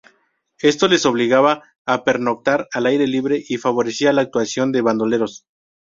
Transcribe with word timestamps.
Esto 0.69 0.87
les 0.87 1.05
obligaba 1.05 1.61
a 1.85 2.03
pernoctar 2.03 2.67
al 2.73 2.87
aire 2.87 3.05
libre 3.05 3.39
y 3.47 3.57
favorecía 3.59 4.11
la 4.13 4.23
actuación 4.23 4.71
de 4.71 4.81
bandoleros. 4.81 5.45